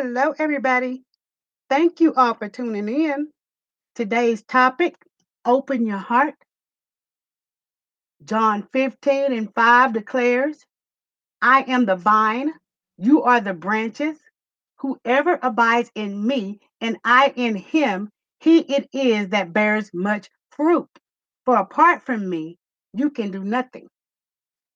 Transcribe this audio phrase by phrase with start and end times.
[0.00, 1.02] Hello, everybody.
[1.68, 3.32] Thank you all for tuning in.
[3.96, 4.94] Today's topic
[5.44, 6.36] open your heart.
[8.24, 10.64] John 15 and 5 declares,
[11.42, 12.52] I am the vine,
[12.96, 14.16] you are the branches.
[14.76, 18.08] Whoever abides in me and I in him,
[18.38, 20.88] he it is that bears much fruit.
[21.44, 22.56] For apart from me,
[22.94, 23.88] you can do nothing.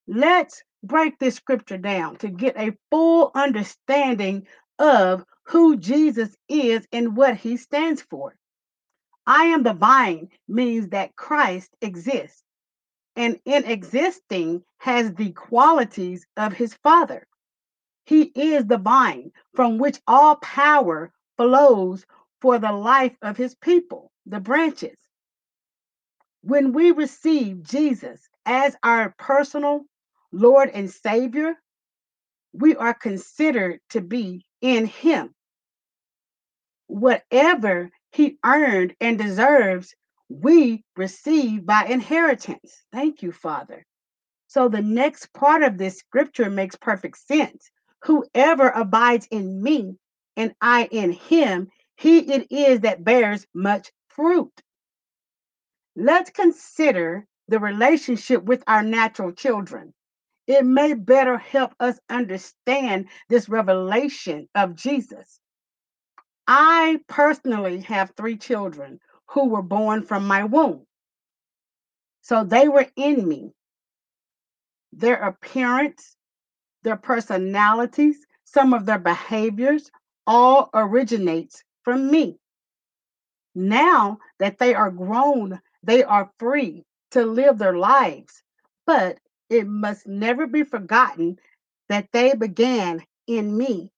[0.05, 4.47] Let's break this scripture down to get a full understanding
[4.79, 8.35] of who Jesus is and what he stands for.
[9.25, 12.43] I am the vine means that Christ exists
[13.15, 17.27] and in existing has the qualities of his Father.
[18.05, 22.05] He is the vine from which all power flows
[22.41, 24.97] for the life of his people, the branches.
[26.41, 29.85] When we receive Jesus as our personal
[30.31, 31.55] Lord and Savior,
[32.51, 35.35] we are considered to be in him.
[36.87, 39.93] Whatever he earned and deserves,
[40.29, 42.83] we receive by inheritance.
[42.91, 43.85] Thank you, Father.
[44.47, 47.69] So the next part of this scripture makes perfect sense.
[48.03, 49.97] Whoever abides in me
[50.37, 54.53] and I in him, he it is that bears much fruit.
[55.95, 59.93] Let's consider the relationship with our natural children.
[60.47, 65.39] It may better help us understand this revelation of Jesus.
[66.47, 68.99] I personally have three children
[69.29, 70.85] who were born from my womb.
[72.21, 73.53] So they were in me.
[74.91, 76.15] Their appearance,
[76.83, 79.89] their personalities, some of their behaviors
[80.27, 82.37] all originates from me.
[83.55, 88.43] Now that they are grown, they are free to live their lives,
[88.85, 89.17] but
[89.49, 91.39] it must never be forgotten
[91.89, 93.91] that they began in me.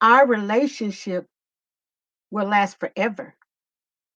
[0.00, 1.26] Our relationship
[2.30, 3.34] will last forever.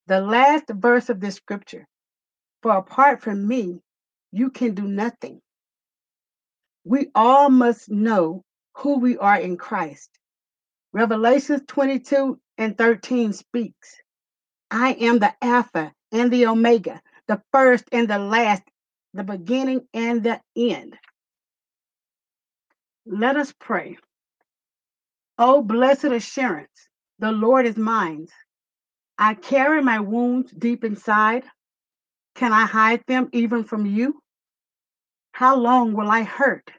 [0.09, 1.87] The last verse of this scripture
[2.63, 3.81] For apart from me,
[4.33, 5.41] you can do nothing.
[6.85, 8.45] We all must know
[8.77, 10.11] who we are in Christ.
[10.93, 13.97] Revelations 22 and 13 speaks
[14.71, 18.63] I am the Alpha and the Omega, the first and the last,
[19.15, 20.97] the beginning and the end.
[23.07, 23.99] Let us pray.
[25.39, 26.89] Oh, blessed assurance,
[27.19, 28.29] the Lord is mine.
[29.19, 31.45] I carry my wounds deep inside.
[32.35, 34.21] Can I hide them even from you?
[35.33, 36.71] How long will I hurt?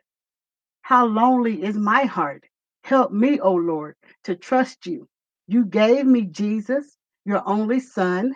[0.82, 2.46] How lonely is my heart?
[2.84, 5.08] Help me, O Lord, to trust you.
[5.48, 8.36] You gave me Jesus, your only son.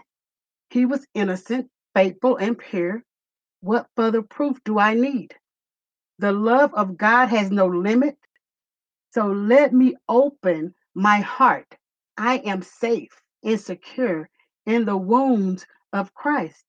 [0.70, 3.04] He was innocent, faithful, and pure.
[3.64, 5.36] What further proof do I need?
[6.20, 8.18] The love of God has no limit.
[9.14, 11.68] So let me open my heart.
[12.18, 13.12] I am safe
[13.44, 14.30] and secure
[14.66, 16.64] in the wounds of Christ.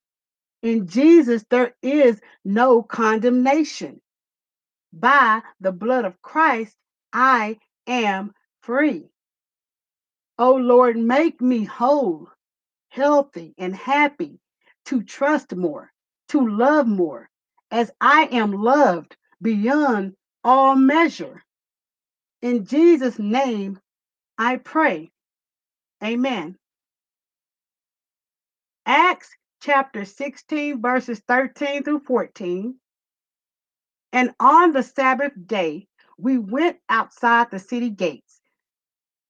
[0.62, 4.00] In Jesus, there is no condemnation.
[4.92, 6.76] By the blood of Christ,
[7.12, 8.32] I am
[8.62, 9.10] free.
[10.38, 12.28] Oh Lord, make me whole,
[12.90, 14.40] healthy, and happy
[14.86, 15.92] to trust more,
[16.34, 17.30] to love more,
[17.70, 21.44] as I am loved beyond all measure.
[22.42, 23.78] In Jesus' name,
[24.36, 25.12] I pray.
[26.02, 26.56] Amen.
[28.84, 29.30] Acts
[29.62, 32.74] chapter 16, verses 13 through 14.
[34.12, 35.86] And on the Sabbath day,
[36.18, 38.40] we went outside the city gates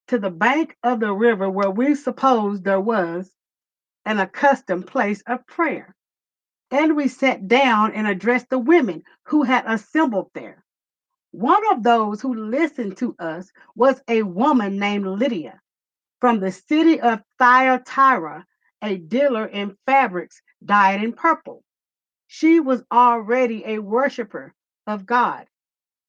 [0.09, 3.31] to the bank of the river where we supposed there was
[4.06, 5.94] an accustomed place of prayer.
[6.74, 10.64] And we sat down and addressed the women who had assembled there.
[11.30, 15.60] One of those who listened to us was a woman named Lydia
[16.20, 18.44] from the city of Thyatira,
[18.82, 21.62] a dealer in fabrics dyed in purple.
[22.26, 24.52] She was already a worshiper
[24.88, 25.46] of God,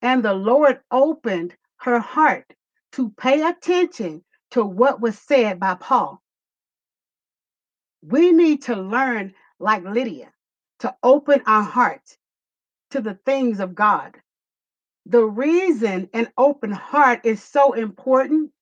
[0.02, 2.52] and the Lord opened her heart
[2.94, 6.20] to pay attention to what was said by Paul.
[8.02, 10.32] We need to learn, like Lydia,
[10.80, 12.18] to open our hearts
[12.90, 14.16] to the things of God.
[15.06, 18.52] The reason an open heart is so important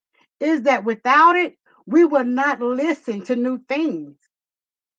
[0.41, 1.57] is that without it,
[1.87, 4.17] we will not listen to new things,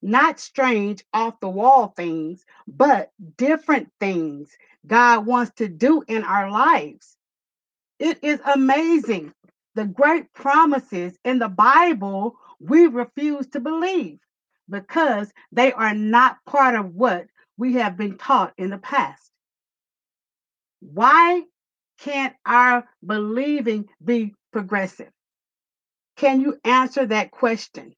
[0.02, 4.52] not strange, off the wall things, but different things
[4.88, 7.18] God wants to do in our lives.
[8.00, 9.34] It is amazing
[9.76, 14.20] the great promises in the Bible we refuse to believe
[14.70, 17.28] because they are not part of what
[17.58, 19.32] we have been taught in the past.
[20.82, 21.44] Why
[22.00, 25.12] can't our believing be progressive?
[26.18, 27.94] Can you answer that question?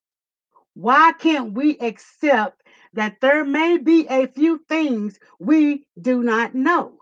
[0.75, 2.61] Why can't we accept
[2.93, 6.99] that there may be a few things we do not know?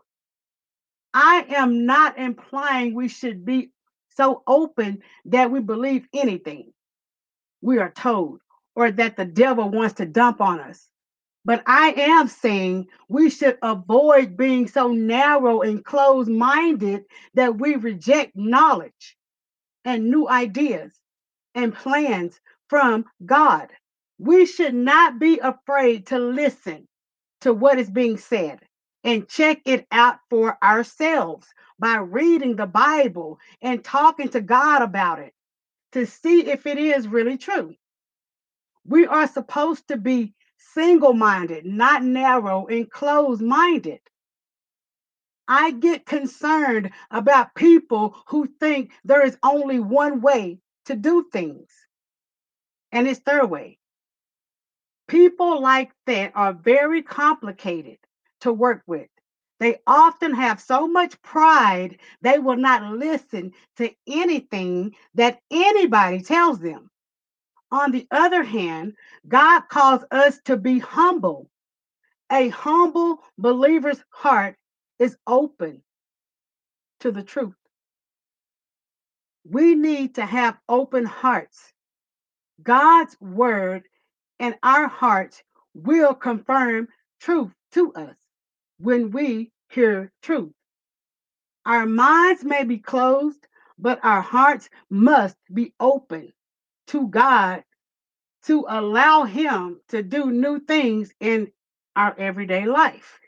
[1.14, 3.72] I am not implying we should be
[4.18, 6.74] so open that we believe anything
[7.62, 8.42] we are told
[8.76, 10.88] or that the devil wants to dump on us.
[11.46, 17.06] But I am saying we should avoid being so narrow and closed minded
[17.36, 19.18] that we reject knowledge
[19.86, 20.94] and new ideas
[21.56, 22.40] and plans
[22.70, 23.70] from God.
[24.20, 26.88] We should not be afraid to listen
[27.42, 28.60] to what is being said
[29.04, 31.48] and check it out for ourselves
[31.80, 35.34] by reading the Bible and talking to God about it
[35.94, 37.76] to see if it is really true.
[38.86, 44.00] We are supposed to be single minded, not narrow and closed minded.
[45.48, 51.70] I get concerned about people who think there is only one way to do things,
[52.92, 53.80] and it's their way.
[55.08, 57.98] People like that are very complicated
[58.42, 59.10] to work with.
[59.60, 66.60] They often have so much pride, they will not listen to anything that anybody tells
[66.60, 66.90] them.
[67.72, 68.96] On the other hand,
[69.28, 71.50] God calls us to be humble.
[72.32, 74.58] A humble believer's heart
[75.00, 75.84] is open
[77.00, 77.56] to the truth.
[79.44, 81.74] We need to have open hearts.
[82.64, 83.84] God's word
[84.40, 86.88] and our hearts will confirm
[87.20, 88.16] truth to us
[88.80, 90.54] when we hear truth.
[91.66, 93.48] Our minds may be closed,
[93.78, 96.32] but our hearts must be open
[96.88, 97.64] to God
[98.46, 101.52] to allow Him to do new things in
[101.96, 103.20] our everyday life.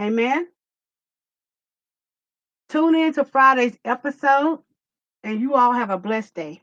[0.00, 0.48] Amen.
[2.68, 4.60] Tune in to Friday's episode,
[5.24, 6.62] and you all have a blessed day.